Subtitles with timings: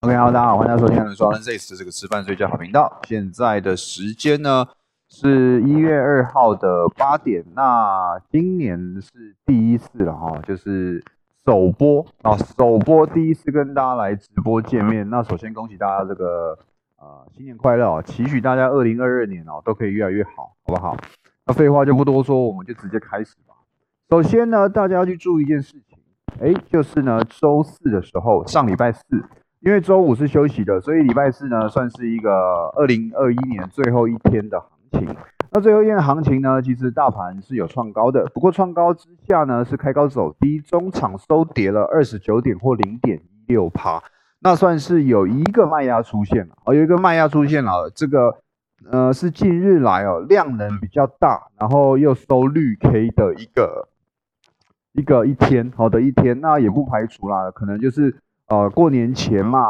[0.00, 3.00] OK，Hello，大家好，欢迎大家收听《双人 Says》这个吃饭睡觉好频道。
[3.08, 4.64] 现在的时间呢
[5.08, 7.44] 是一月二号的八点。
[7.56, 11.02] 那今年是第一次了哈，就是
[11.44, 15.10] 首播啊，首播第一次跟大家来直播见面。
[15.10, 16.56] 那首先恭喜大家这个
[17.00, 20.96] 呃新年快乐啊，期许大家二零二二年哦都可以越来越好，好不好？
[21.44, 23.56] 那废话就不多说，我们就直接开始吧。
[24.08, 25.98] 首先呢，大家要去注意一件事情，
[26.40, 29.02] 哎，就是呢周四的时候，上礼拜四。
[29.60, 32.30] 因为周五是休息的，所以礼拜四呢算是一个
[32.76, 35.16] 二零二一年最后一天的行情。
[35.50, 44.00] 那最后一天的行情呢，其实大盘是有创高的，不过创高之下呢是开高走低，中场收跌了二十九点或零点一六趴，
[44.38, 46.54] 那算是有一个卖压出现了。
[46.64, 48.38] 哦，有一个卖压出现了，这个
[48.88, 53.88] 呃是近日来哦量能比较大，然后又收绿 K 的一个
[54.92, 58.14] 一个一天好的一天，那也不排除啦，可能就是。
[58.48, 59.60] 呃，过年前嘛，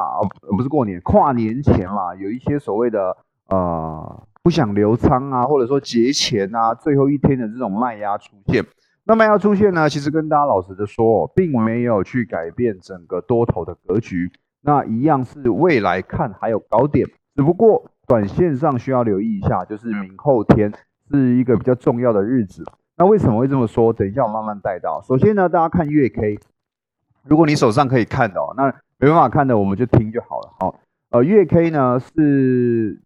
[0.56, 3.16] 不是过年，跨年前嘛，有一些所谓的
[3.48, 8.64] 呃不想留仓啊，或者说节前啊，最后一天的这种卖压出现。
[9.04, 14.30] 那卖压出现呢，其实跟大家老实的说，并没有去改变整个多头的格局。
[14.60, 17.04] 那一样是未来看还有高点，
[17.34, 20.72] 只不过短线上需要留意一下，就是明后天
[21.10, 22.62] 是一个比较重要的日子。
[22.96, 23.92] 那为什么会这么说？
[23.92, 25.02] 等一下我慢慢带到。
[25.02, 26.38] 首先呢，大家看月 K。
[27.28, 28.64] 如果你手上可以看的哦，那
[28.98, 30.50] 没办法看的，我们就听就好了。
[30.58, 30.74] 好，
[31.10, 32.98] 呃，月 K 呢是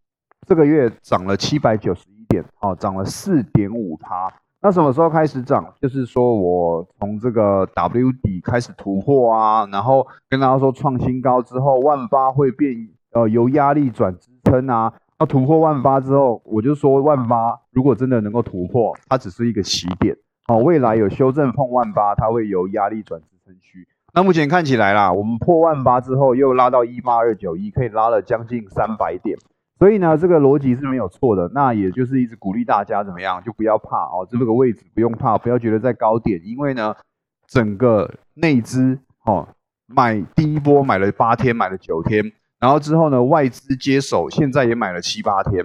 [0.46, 4.32] 这个月涨了七百九十一点，哦，涨了四点五趴。
[4.64, 5.74] 那什么时候开始涨？
[5.80, 14.92] 就是说我从这个 W 底开始突破啊，然后跟大家说创新高之后，万八会变，呃，由压力转支撑啊。
[15.18, 23.88] 那突破万八之后，我就说万八如果真的能够突破，它只是一个起点，哦，未来有修正碰万八，它会由压力转支撑区。
[24.14, 29.38] 那目前看起来啦，我们破万八之后又拉到一八二九一，可以拉了将近三百点，
[29.78, 31.50] 所以呢，这个逻辑是没有错的。
[31.54, 36.94] 那也就是一直鼓励大家怎么样，就不要怕哦，这个位置不用怕，不要觉得在高点，因为呢，
[37.46, 39.48] 整个内资哦
[39.86, 45.64] 买第一波买了八天，买了九天，然后之后呢，外资接手，现在也买了七八天。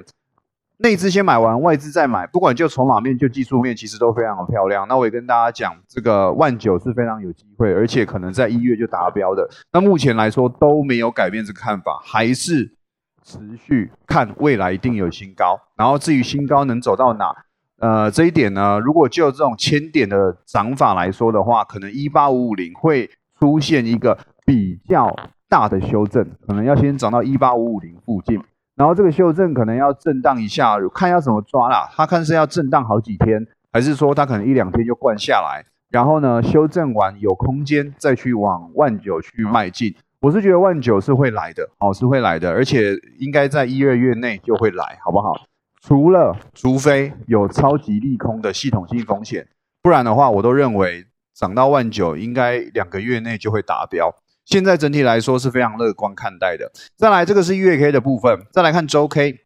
[0.80, 4.88] 内资先买完，外资再买，不管就筹码面就技术面，其实都非常的漂亮。
[4.88, 9.50] 那我也跟大家讲，这个万九是非常有机会，而且可能在一月就达标的。
[9.74, 12.76] 那目前来说都没有改变这个看法，还是
[13.24, 15.60] 持续看未来一定有新高。
[15.76, 17.36] 然后至于新高能走到哪，
[17.80, 25.12] 呃，这一点呢，如果就这种千点的涨法来说的话，可能一八五五零会出现一个比较
[25.50, 28.40] 大的修正，可能要先涨到一八五五零附近。
[28.78, 31.90] 然后这个修正可能要震荡一下，看要怎么抓啦。
[31.94, 39.96] 他看是要震荡好几天，还是说他可能一两天就灌下来，然后呢修正完有空间再去往万九去迈进。
[40.22, 45.34] 我是觉得万九是会来的，哦是会来的，而且应该在一二月内就会来，好不好？
[45.82, 49.48] 除了除非有超级利空的系统性风险，
[49.82, 54.14] 不然的话，我都认为涨到万九应该两个月内就会达标。
[54.48, 56.72] 现在整体来说是非常乐观看待的。
[56.96, 58.48] 再来，这个是月 K 的部分。
[58.54, 59.42] 再来看周 K，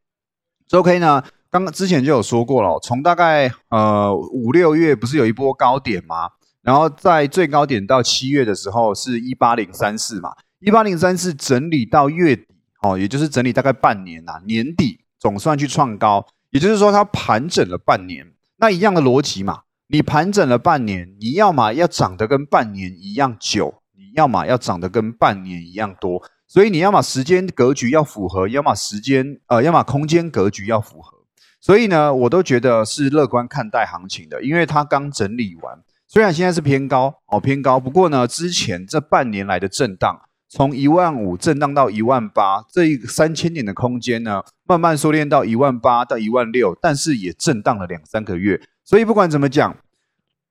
[0.67, 6.29] 周 K 呢，刚刚之前就有说过了，从大概呃五六月不是有一波高点吗？
[6.61, 12.45] 然后在最高点到七月的时候是一八零三四嘛，一八零三四整理到月底
[12.83, 18.33] 哦，也就是整理大概半年呐，年底总算去创高，也就是说它盘整了半年。
[18.57, 23.80] 那一样的逻辑嘛，你盘整了半年，你要么要涨得跟半年一样久。
[24.15, 31.17] 要么要涨得跟半年一样多，所以你要么时间格局要符合，要么时间呃，要么空间格局要符合。
[31.59, 48.59] 所以呢，我都觉得是乐观看待行情的，因为它刚整理完，虽然现在是偏高哦，偏高，不过呢，之前这半年来的震荡，从一万五震荡到一万八，这一三千点的空间呢，慢慢收敛到一万八到一万六，但是也震荡了两三个月。
[48.83, 49.77] 所以不管怎么讲，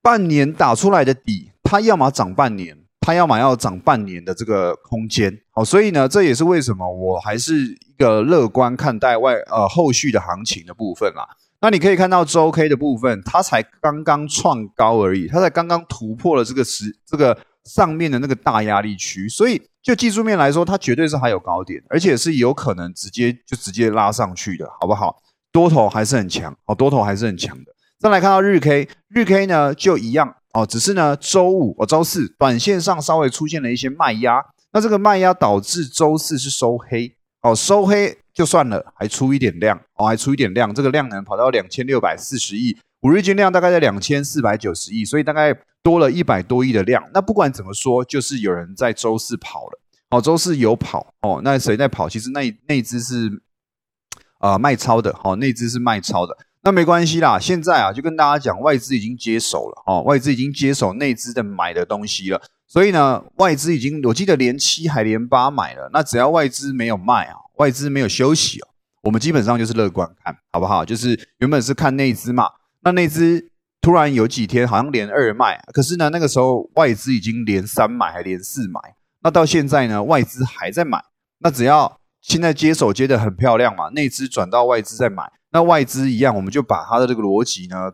[0.01, 2.77] 半年打出来的底，它要么涨半年。
[3.13, 11.27] 要么要涨半年的这个空间，好，所以呢，这也是为什么我还是一个乐观看待外呃后续的行情的部分啦。
[11.61, 25.21] 那你可以看到周 K 的部分，它才刚刚创高而已，它才刚刚突破了这个时这个上面的那个大压力区，所以就技术面来说，它绝对是还有高点，而且是有可能直接就直接拉上去的，好不好？
[25.51, 27.65] 多头还是很强，好，多头还是很强的。
[27.99, 30.35] 再来看到日 K，日 K 呢就一样。
[30.53, 34.43] 哦，只是呢，周五哦，周四短线上稍微出现了一些卖压，
[34.73, 47.03] 那这个卖压导致周四是收黑，哦，收黑就算了，还出一点量，哦，还出一点量，这个量能跑到两千六百四十亿，五日均量大概在两千四百九十亿，所以大概多了一百多亿的量。
[47.13, 52.09] 那不管怎么说，就是有人在周四跑了，哦，周四有跑哦，那谁在跑？
[52.09, 53.41] 其实那那只是
[54.39, 56.37] 啊卖超的，哦，那只是卖超的。
[56.63, 62.39] 那没关系啦，现在啊就跟大家讲，外资已经接手了哦，外资已经接手内资的买的东西了。
[62.67, 65.89] 所以呢，外资已经我记得连七还连八买了。
[65.91, 68.67] 那只要外资没有卖啊，外资没有休息哦，
[69.01, 70.85] 我们基本上就是乐观看好不好？
[70.85, 72.47] 就是原本是看内资嘛，
[72.83, 73.49] 那内资
[73.81, 78.79] 突然有几天好像连二卖，可是呢那个时候外资已经连三买还连四买，
[79.23, 81.03] 那到现在呢外资还在买。
[81.39, 85.23] 那只要现在接手接的很漂亮嘛，内资转到外资在买。
[85.51, 87.91] 那外资一样，我们就把它的这个逻辑呢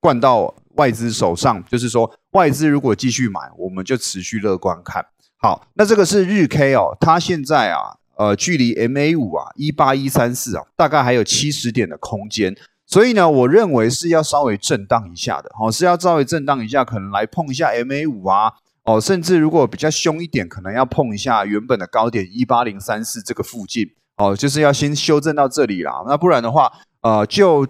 [0.00, 5.04] 灌到外资手上，就是说外资如果继续买，我们就持续乐观看
[5.38, 5.66] 好。
[5.74, 12.54] 那这个是日 K 哦，它现在啊，呃，距离 MA 五啊一八一三四啊，大概还有七十点的空间，
[12.86, 18.52] 所以呢，我认为是要稍微震荡一下的，哦，是要稍微震荡一下，可能来碰一下 MA 五啊，
[18.84, 26.70] 哦，甚至如果比较凶一点，可能要碰一下原本的高点一八零三四这个附近，哦，就是要先修正到这里啦，那不然的话。
[27.06, 27.64] 呃，就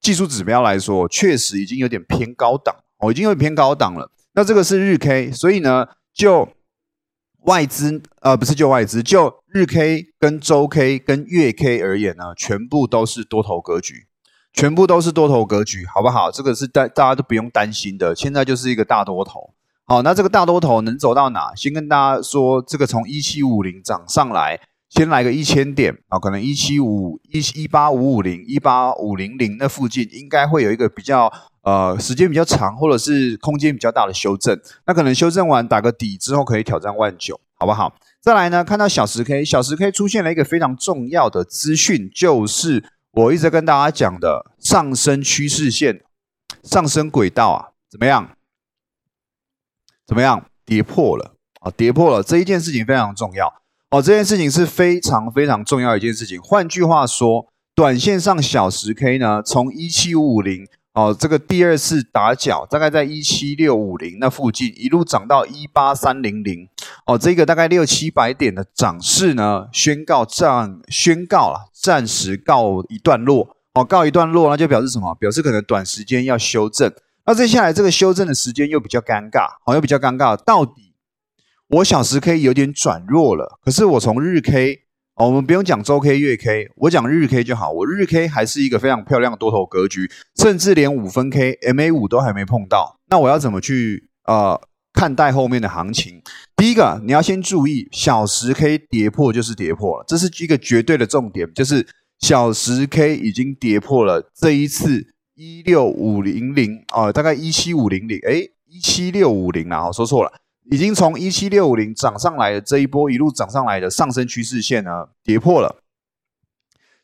[0.00, 4.10] 技术指标来说，确实已经有点偏高档，哦，已经有点偏高档了。
[4.32, 6.48] 那这个是日 K，所以呢，就
[7.40, 14.06] 外资，呃，不是就外资，就日 K 跟周 K 跟月 K 而言呢，全部都是多头格局，
[14.54, 16.30] 全部都是多头格局，好不好？
[16.30, 19.52] 这个是大大家都不用担心的，现在就是一个大多头。
[19.84, 21.54] 好，那这个大多头能走到哪？
[21.54, 24.58] 先跟大家说，这个从一七五零涨上来。
[24.88, 31.30] 先来个一千点啊，可能一七五一一八五五零一八五零零那附近应该会有一个比较
[31.62, 37.94] 呃时间比较长或者是空间比较大的修正，那可能修正完打个底之后可以挑战万九，好不好？
[38.20, 42.82] 再来呢，看到小时 K，小时 K 出现了一个非常重要的资讯，就是
[43.12, 46.02] 我一直跟大家讲的上升趋势线、
[46.62, 48.30] 上升轨道啊，怎么样？
[50.06, 50.46] 怎么样？
[50.64, 53.62] 跌破了啊，跌破了，这一件事情非常重要。
[53.90, 56.38] 哦，这件事情是非常非常重要一件事情。
[56.42, 66.68] 换句话说，短线上小时 K 呢，从一七五五零哦，这个第二次打脚，大概在一七六五零那附近，一路涨到一八三零零
[67.06, 75.14] 哦，这个大概六七百点的涨势呢，宣告暂宣告了，暂时告一段落哦，告一段落，那就表示什么？
[75.14, 76.92] 表示可能短时间要修正。
[77.24, 80.87] 那接下来这个修正的时间又比较尴尬，哦，又比较尴尬，到底？
[81.68, 84.84] 我小时 K 有点转弱了，可是我从日 K，
[85.16, 87.70] 哦，我们不用讲周 K、月 K，我讲日 K 就好。
[87.70, 92.98] 我日 K 还是一个非常漂亮的多头格局，甚至连五分 K、MA 五都还没碰到。
[93.10, 94.58] 那我要怎么去呃
[94.94, 96.22] 看待后面的行情？
[96.56, 101.86] 第一个，你要先注意小时 K 跌破就是跌破了，这是一个绝对的重点，就是
[102.20, 110.32] 小时 K 已经跌破了这一次一六五零零啊，大概一七五零零，哎，一七六五零啊，我说错了。
[110.70, 115.82] 已经从一七六五零涨上来的这一波一路涨上来的上升趋势线呢，跌破了，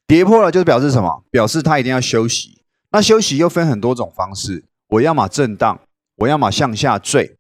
[0.06, 1.24] 跌破了就是表示什么？
[1.30, 2.62] 表示它一定要休息。
[2.90, 5.80] 那休息又分很多种方式，我要么震荡，
[6.16, 7.36] 我要么向下坠，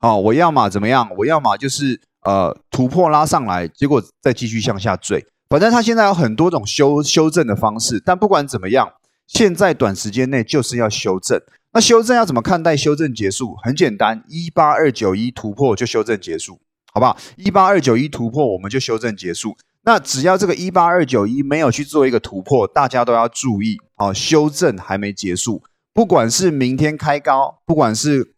[0.00, 1.10] 哦，我要么怎么样？
[1.18, 5.26] 我要么就是呃突破拉上来，结果再继续向下坠。
[5.48, 8.92] 反正它现在有很多种修修正的方式，但不管怎么样，
[9.26, 11.40] 现在短时间内就是要修正。
[11.74, 12.76] 那修正要怎么看待？
[12.76, 16.60] 修正结束很简单，一八二九一突破就修正结束，
[16.92, 17.18] 好不好？
[17.36, 19.56] 一八二九一突破我们就修正结束。
[19.82, 25.62] 那只要这个一八二九一没有去做一个突破，大家都要注意哦，修正还没结束。
[25.92, 28.34] 不管是明天开高，不管是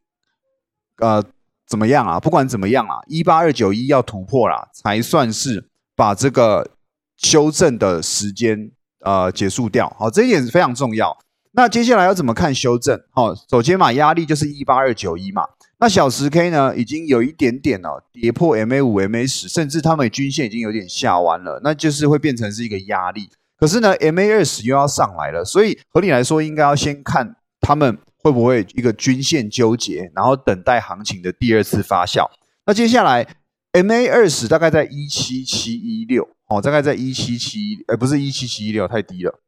[0.97, 1.23] 呃
[1.67, 6.71] 怎么样啊，不管怎么样啊，一八二九一要突破了，才算是把这个
[7.19, 9.95] 修正的时间呃结束掉。
[9.99, 11.17] 好，这一点是非常重要。
[11.57, 13.01] 那接下来要怎么看修正？
[13.13, 15.43] 好，首先嘛，压力就是一八二九一嘛。
[15.79, 23.31] 那小时 K 呢，已经有一点点哦，跌破 MA 五、MA 十，甚至他们均线已经有点下弯了，那就是会变成是一个压力。
[23.59, 32.29] 可是呢，MA 二十又要上来了，所以合理来说，应该要先看他们会不会一个均线纠结，然后等待行情的第二次发酵。
[32.67, 33.27] 那接下来
[33.73, 39.41] MA 二十大概在一七七一六，哦，大概在一七七，呃，不是一七七一六，太低了。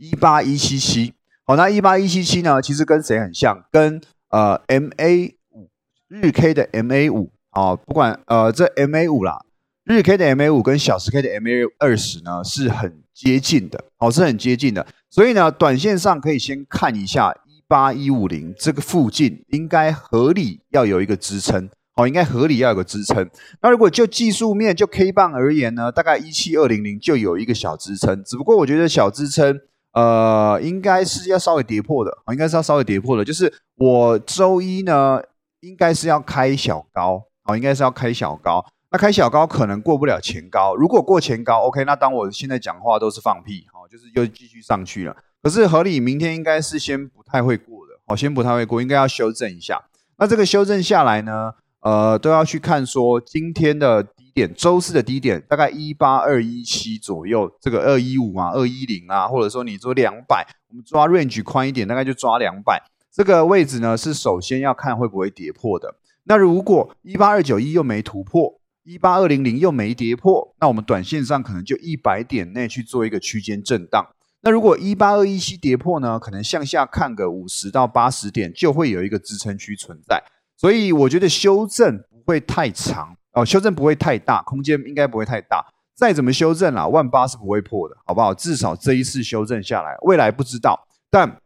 [0.00, 1.12] 一八一七七，
[1.44, 2.62] 好，那一八一七七呢？
[2.62, 3.62] 其实跟谁很像？
[3.70, 5.68] 跟呃 MA 五
[6.08, 9.44] 日 K 的 MA 五啊，不管呃这 MA 五啦，
[9.84, 14.86] 日 K 的 MA 五跟小时 K 的 MA 二十呢是很接近的，哦是很接近的。
[15.10, 23.28] 所以呢，短线上可以先看一下一八一五零这个附近，应该合理要有一个支撑，哦，应该合理要有个支撑。
[23.60, 29.60] 那如果就技术面就 K 棒而言呢，大概一七二零零就有一个小支撑，只不过我觉得小支撑。
[29.92, 33.24] 呃，应该是要稍微跌破的，应该是要稍微跌破的。
[33.24, 35.20] 就是我周一呢，
[35.60, 38.64] 应该是要开小高，好，应该是要开小高。
[38.92, 45.16] 那开小高可能过不了前高，如果过前高，OK，那当我现在讲话都是放屁，好，就是又继续上去了。
[45.42, 49.80] 可是合理明天应该是先不太会过的，好，先不太会过，应该要修正一下。
[50.18, 54.02] 那这个修正下来呢，呃，都要去看说今天的
[54.34, 62.82] 点，周四的低点大概一八二一七左右，这个二一五啊，二一零啊，或者说你做两百，我们抓 range 宽一点，大概就抓两百。
[63.12, 65.96] 这个位置呢，是首先要看会不会跌破的。
[66.24, 68.58] 那如果一八二九一又没突破。
[68.82, 74.04] 一八二零零又没跌破，那我们短线上可能就一百点内去做一个区间震荡。
[74.40, 80.20] 那如果一八二一七跌破呢，可能向下看个五十到八十点，就会有一个支撑区存在。
[80.56, 85.64] 所以我觉得修正不会太长哦，修正不会太大，空间应该不会太大。
[85.94, 88.32] 再怎么修正啊，万八是不会破的，好不好？
[88.34, 91.40] 至少这一次修正下来，未来不知道，但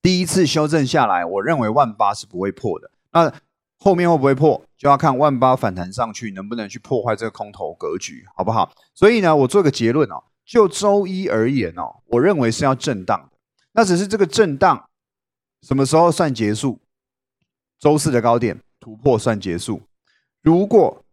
[0.00, 2.90] 第一次修正下来，我认为万八是不会破的。
[3.12, 3.32] 那。
[3.78, 8.72] 后面会不会破，就要看万八反弹上去能不能去破坏这个空头格局，好不好？
[8.94, 13.36] 所以呢，我做个结论哦，就周一而言哦，我认为是要震荡的。
[13.72, 14.88] 那只是这个震荡
[15.60, 16.80] 什么时候算结束？
[17.78, 19.82] 周四的高点突破算结束。
[20.46, 21.04] 如果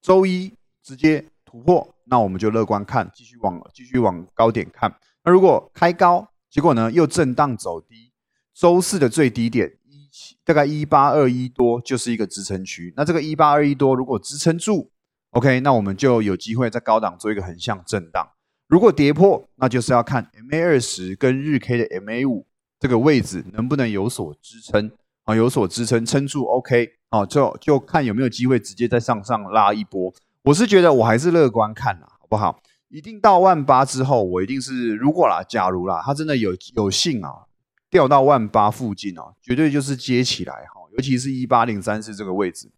[0.00, 0.50] 周一
[0.82, 4.90] 直接突破，那我们就乐观看，继续往继续往高点看。
[5.22, 8.10] 那如果开高，结果呢又震荡走低，
[8.54, 10.38] 周四的最低点一七。
[10.42, 14.90] 大概一八二一多就是一个支撑区，那这个一八二一多如果支撑住
[15.32, 18.26] ，OK，那我们就有机会在高档做一个横向震荡。
[18.68, 22.46] 如果跌破，那就是要看 MA 二十跟日 K 的 MA 五
[22.80, 24.90] 这个位置能不能有所支撑
[25.24, 30.12] 啊，有所支撑撑住，OK，哦，就就看有没有机会直接再上上拉一波。
[30.42, 32.60] 我是觉得我还是乐观看啦，好不好？
[32.88, 37.30] 一定到万八之后，我一定是如果啦，假如啦，他真的有有幸啊。
[37.88, 42.68] 掉到万八附近哦，绝对就是接起来哈，尤其是一八零三四这个位置，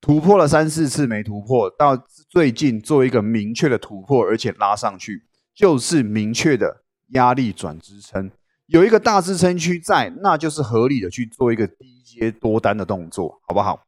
[0.00, 1.96] 突破了三四次没突破，到
[2.28, 5.24] 最近做一个明确的突破，而且拉上去，
[5.54, 8.30] 就是明确的压力转支撑，
[8.66, 13.80] 有一个大支撑区在，那就是合理的去做一个低接多单的动作，好不好？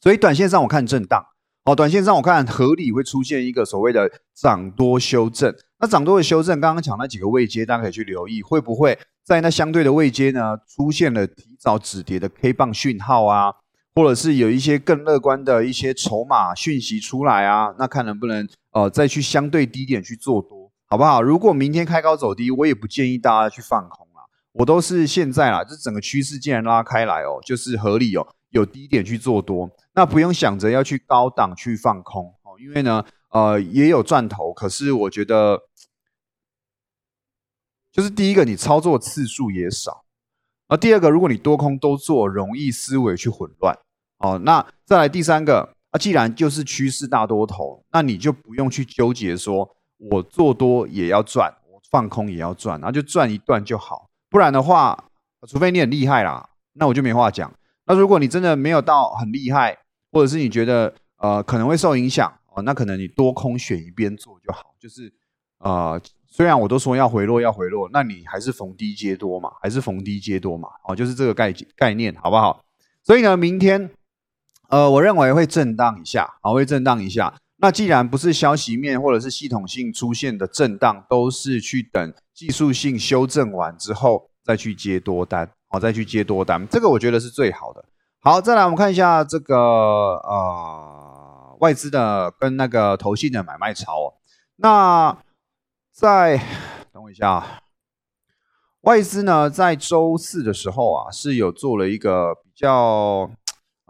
[0.00, 1.24] 所以短线上我看震荡，
[1.64, 8.98] 哦，短线上我看合理会出现一个所谓的涨多修正，那涨多的修正，刚刚讲那几个位阶，大家可以去留意会不会。
[9.22, 13.52] 在那相对的位阶呢，出现了提早止跌的 K 棒讯号啊，
[13.94, 21.22] 或者是有一些更乐观的一些筹码讯息出来啊，那看能不能呃再去相对低点去做多，好不好？
[21.22, 24.08] 如果明天开高走低，我也不建议大家去放空，
[24.52, 35.62] 我都是现在啦，这整个趋势既然拉开来哦，就是合理哦，有低点去做多，那不用想着要去高档去放空哦，因为呢，呃，也有赚头，可是我觉得。
[37.92, 40.04] 就是第一个，你操作次数也少；
[40.68, 43.76] 而第二个，如果你多空都做，容易思维去混乱。
[44.18, 54.09] 哦，那再来第三个，啊，既然就是趋势大多头，那你就不用去纠结说，我做多也要赚，我放空也要赚，然后就赚一段就好。
[54.30, 55.04] 不然的话，
[55.46, 57.52] 除非你很厉害啦，那我就没话讲。
[57.86, 59.76] 那如果你真的没有到很厉害，
[60.12, 65.12] 或者是你觉得呃可能会受影响哦，那可能你多空选一边做就好，就是
[65.58, 66.00] 呃。
[66.32, 72.62] 虽然我都说要回落要回落，那你还是逢低接多嘛，还是逢低接多嘛，哦，就是这个概概念，好不好？
[73.02, 73.90] 所以呢，明天，
[74.68, 77.34] 呃，我认为会震荡一下，啊，会震荡一下。
[77.60, 87.84] 那既然不是消息面或者是系统性出现的震荡，都是去等技术性修正完之后再去接多单，好，再去接多单，这个我觉得是最好的。
[88.20, 94.14] 好，再来我们看一下这个呃外资的跟那个投信的买卖潮，
[94.56, 95.16] 那。
[95.92, 96.40] 在
[96.94, 97.60] 等我一下啊，
[98.82, 103.30] 外资呢在周四的时候啊是有做了一个比较，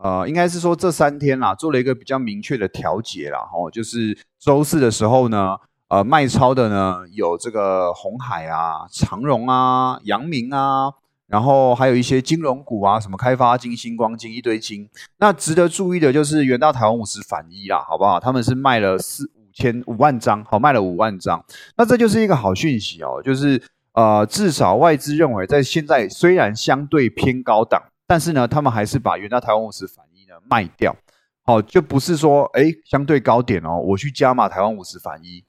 [0.03, 5.57] 呃，应该是说这三天啦做了一个比较明确的调节啦，哦，就是周四的时候呢，
[5.89, 10.93] 呃，卖超的呢有这个红海啊、长荣啊、阳明啊，
[11.27, 14.89] 然后还有一些金融股啊，什么开发金、星光金一堆金。
[15.19, 18.19] 那值得注意的就是远大台湾五十反一啦，好不好？
[18.19, 19.41] 他们是卖了四五。
[19.53, 21.45] 千五万张，好卖了五万张，
[21.77, 23.61] 那这就是一个好讯息哦，就是
[23.93, 30.97] 呃，至少外资认为在现在虽然相对偏高档，但是呢，他们还是把元大台湾五十反一呢卖掉，
[31.45, 35.45] 好，就不是说哎相对高点哦，我去加码台湾五十反一，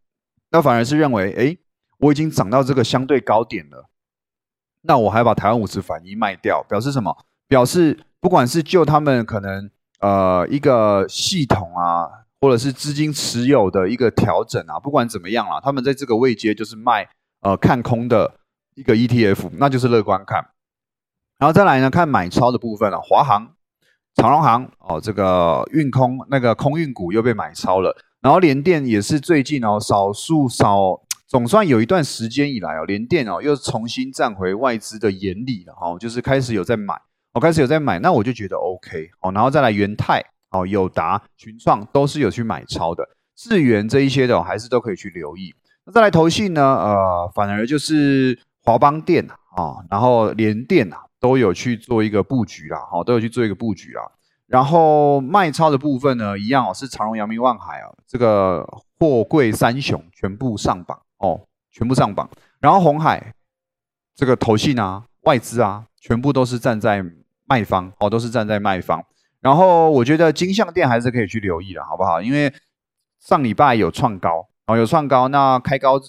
[0.51, 1.58] 那反而是认为哎
[1.98, 3.89] 我已经涨到这个相对高点了，
[4.82, 7.25] 那我还把台湾五十反一卖掉，表示什么？
[7.48, 12.20] 表示不管是就他们可能呃一个系统啊。
[12.44, 17.08] 或者是资金持有的一个调整啊，不管怎么样啦，他们在这个位阶就是卖
[17.41, 18.39] 呃看空的
[18.74, 20.44] 一个 ETF，那就是乐观看。
[21.41, 23.55] 然后再来呢，看买超的部分了，华航
[24.13, 36.93] 长荣航哦，这个运空那个空运股又被买超了，然后联电也是最近哦，少数少总算有一段时间以来哦，联电哦又重新站回外资的眼里了哦，就是开始有在买，
[37.33, 43.03] 我开始有在买，那我就觉得 OK 哦，然后再来元泰哦、友达、群创都是有去买超的，
[43.36, 45.55] 智源这一些的还是都可以去留意。
[45.88, 51.05] 那再来投信呢，呃，反而就是华邦电啊，然后联电啊。
[51.22, 54.01] 都有去做一个布局啦，好，都有去做一个布局啦。
[54.48, 58.68] 然后卖超的部分呢，一样哦，是长荣、阳明、万海啊，这个
[59.00, 62.30] 货柜三雄全部上榜哦，全部上榜。
[62.60, 63.34] 然后红海
[64.16, 67.06] 这个投信啊、外资啊，全部都是站在
[67.46, 69.06] 卖方哦，都是站在卖方。
[69.40, 72.22] 然后我觉得金相店还是可以去留意的，好不好？
[72.22, 72.54] 因为
[73.20, 76.00] 上礼拜有创高哦，有创高，那开高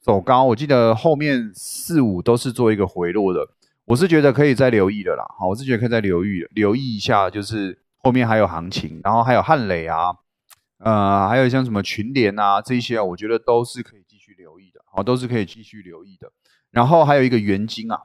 [0.00, 3.40] 走高，我记得后面四五都是做一个回落的。
[3.88, 10.14] 我是觉得可以再留意的啦，好，我是觉得可以再留意留意一下，就是后面还有行情，然后还有汉磊啊，
[10.80, 16.30] 呃，还有像什么群联啊这些啊，我觉得都是可以继续留意的，好，都是可以继续留意的。
[16.70, 17.98] 然后还有一个元金啊，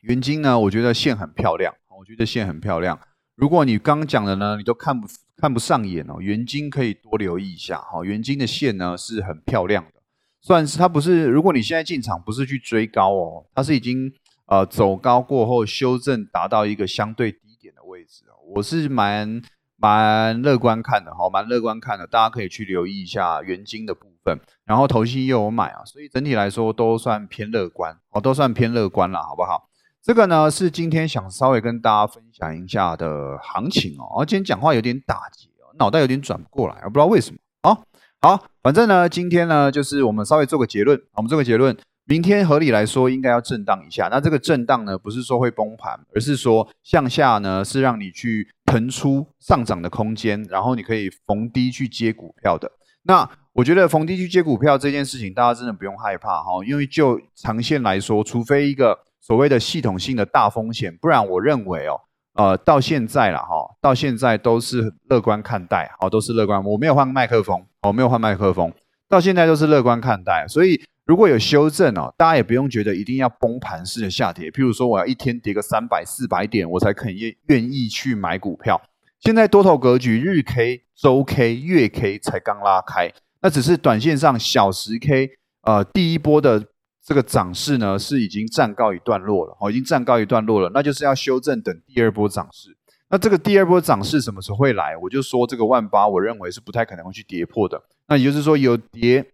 [0.00, 2.98] 元金呢，我觉得线很漂亮，我觉得线很漂亮。
[3.36, 5.06] 如果你刚讲的呢，你都看不
[5.36, 10.02] 看不上眼哦，元金可以多留意一下，好，元金的线呢是很漂亮的，
[10.40, 14.12] 算是它不是，如果你现在进场不是去追高哦，它是已经。
[14.50, 19.40] 呃，走高过后修正达到一个相对低点的位置我是蛮
[19.76, 29.68] 蛮乐观看的哈，蛮乐观看的，大家可以去留意一下原金的部分，然后头期又有买啊，所以整体来说都算偏乐观哦，都算偏乐观了，好不好？
[30.02, 37.78] 这个呢是今天想稍微跟大家分享一下的行情哦，而今天讲话有点打结哦，脑袋有点转不过来，我不知道为什么哦。
[38.20, 41.76] 好，反正呢今天呢就是我们稍微做个结论，我们做个结论。
[42.10, 52.68] 明天合理来说应该要震荡一下，那这个震荡呢，不是说会崩盘，而是说向下呢是让你去腾出上涨的空间，然后你可以逢低去接股票的。
[53.04, 62.00] 那我觉得逢低去接股票这件事情，大家真的不用害怕哈，因为就长线来说，除非一个所谓的系统性的大风险，不然我认为哦，
[62.34, 66.64] 呃，到现在了哈，到现在都是乐观看待，好，都是乐观。
[66.64, 68.72] 我没有换麦克风，我没有换麦克风，
[69.08, 70.82] 到现在都是乐观看待，所以。
[71.10, 74.48] 如果有修正哦，大家也不用觉得一定要崩盘式的下跌。
[74.48, 78.80] 譬如说，我要一天跌个三百、四百点，我才肯愿愿意去买股票。
[79.18, 85.30] 现在多头格局，日 K、周 K、月 K 才刚拉开，那只是短线上小时 K，
[85.62, 86.64] 呃，第一波的
[87.04, 92.76] 这个涨势呢是已经暂告一段落了，哦，已经暂告一段落了，那就是要修正等第二波涨势。
[93.08, 94.96] 那这个第二波涨势什么时候会来？
[94.96, 97.82] 我就说这个万八，我认为是不太可能会去跌破的。
[98.06, 99.26] 那也就是说有跌。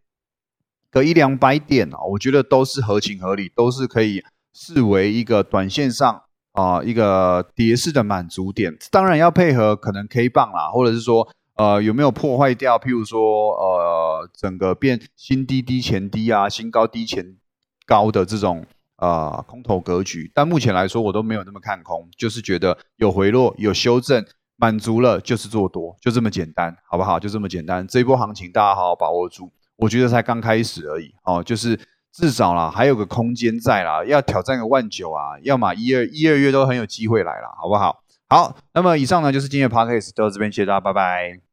[0.97, 4.23] 个一两百点啊，我觉得都是合情合理，都是可以
[4.55, 8.75] 视为一个短线上啊一个跌势的满足点。
[8.91, 17.37] 当然要配合可能 K 棒啦，或者是说呃有没有破坏掉，譬如说呃整个变新低低前低啊，新高低前
[17.85, 18.65] 高的这种
[18.97, 20.31] 呃空头格局。
[20.35, 24.25] 但目前来说，我都没有那么看空，就是觉得有回落有修正，
[24.57, 27.21] 满足了就是做多，就这么简单，好不好？
[27.21, 27.87] 就这么简单。
[27.87, 29.53] 这一波行情大家好好把握住。
[29.77, 31.79] 我觉得才刚开始而已哦，就是
[32.13, 38.03] 至少啦，还有个空间在啦，要挑战个万九啊，要么一二一二月都很有机会来了，好不好？
[38.29, 41.46] 好，那么以上呢就是今天的 podcast，到这边谢谢大家，拜拜。